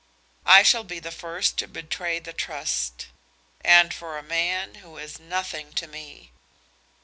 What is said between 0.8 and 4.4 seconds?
be the first to betray the trust and for a